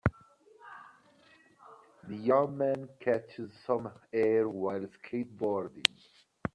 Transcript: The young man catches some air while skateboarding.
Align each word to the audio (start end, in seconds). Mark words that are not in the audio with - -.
The 2.09 2.15
young 2.15 2.57
man 2.57 2.89
catches 2.99 3.51
some 3.67 3.91
air 4.11 4.49
while 4.49 4.87
skateboarding. 5.05 5.85